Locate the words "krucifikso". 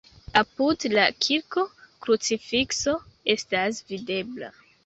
2.05-2.97